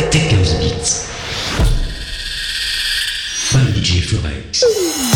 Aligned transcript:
Techhouse 0.00 0.58
Beats. 0.58 1.06
By 3.52 3.60
DJ 3.72 4.00
Forex. 4.00 5.11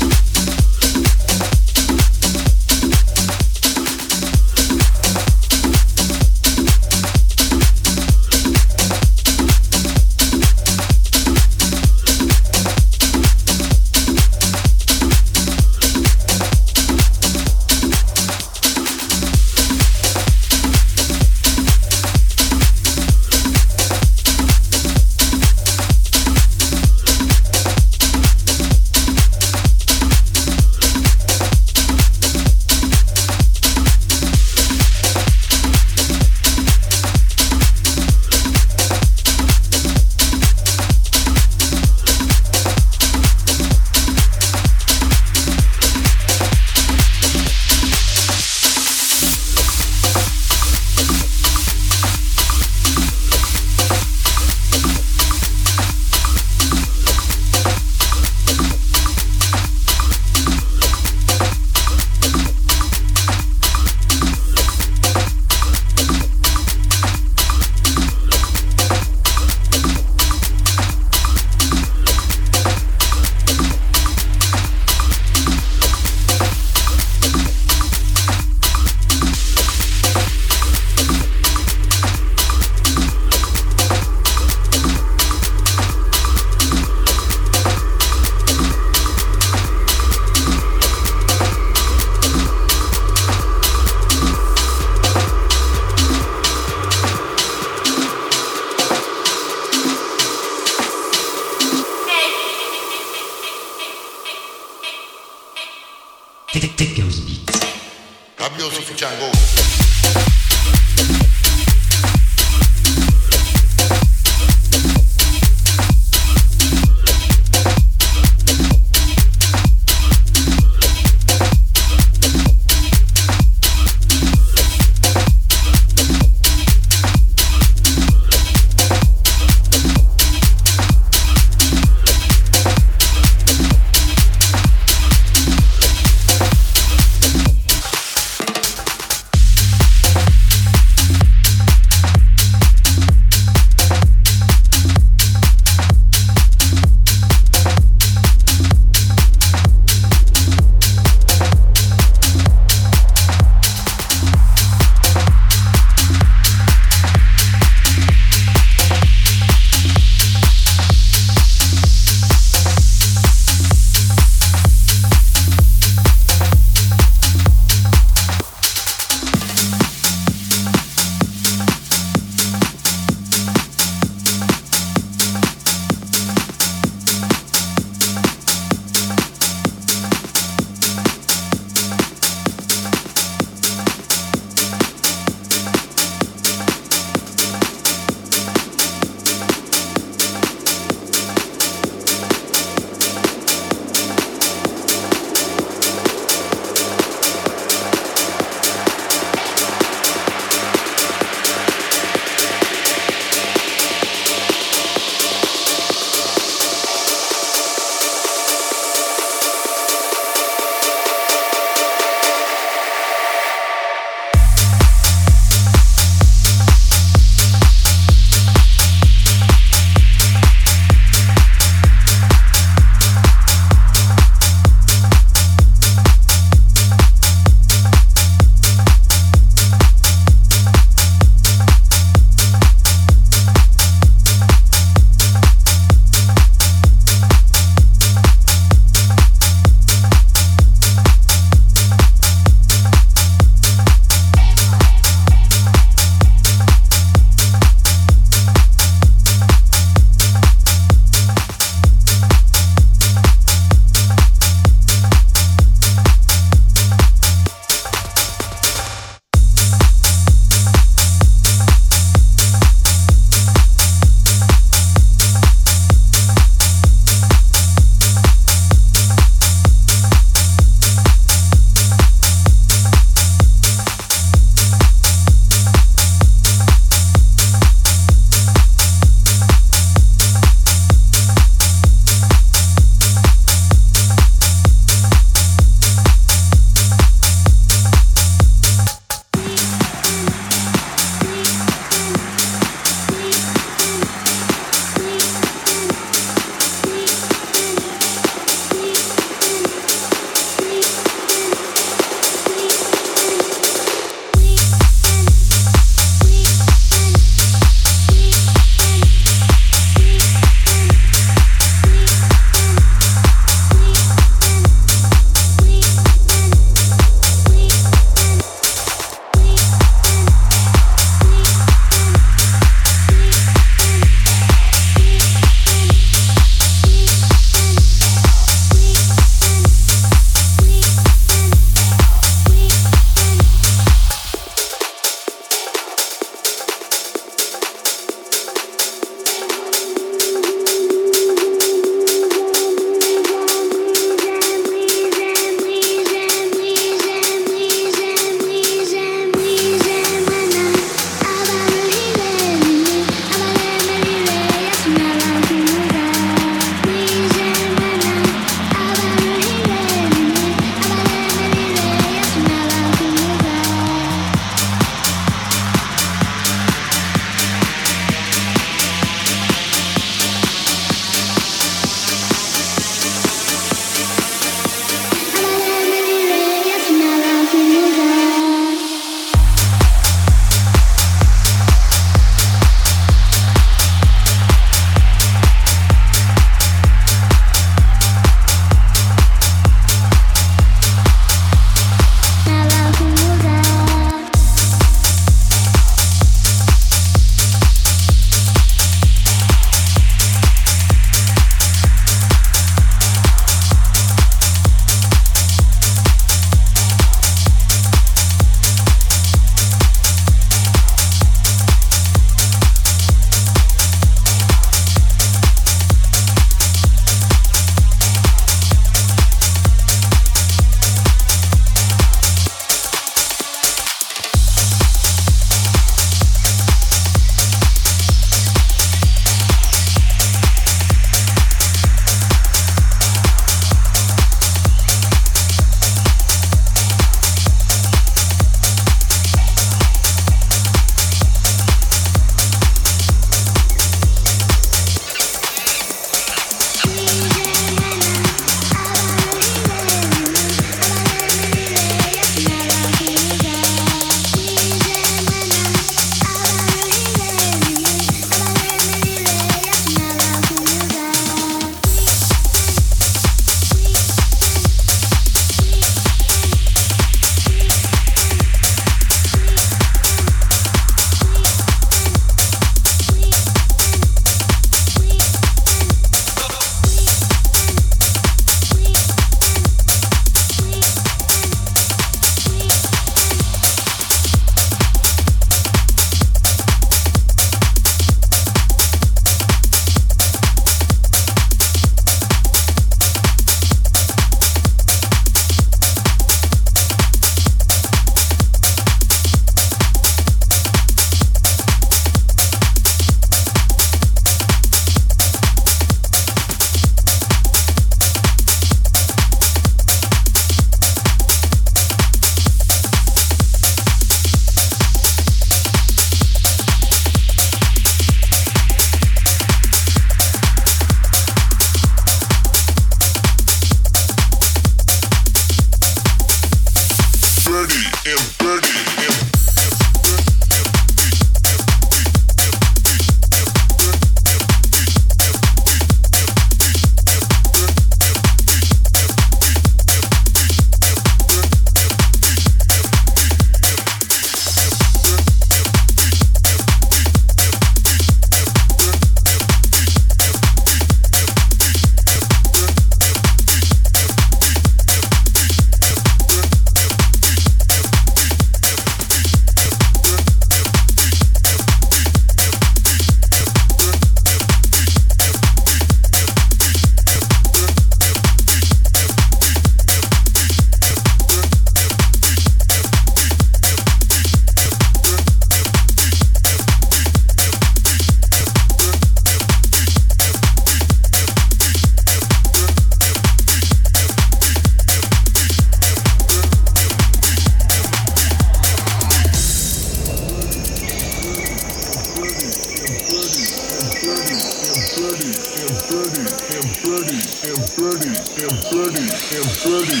I'm 597.50 597.56
dirty, 597.74 598.06
I'm 598.06 598.54
dirty, 598.70 599.10
I'm 599.34 599.50
dirty. 599.58 600.00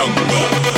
jungle. 0.00 0.69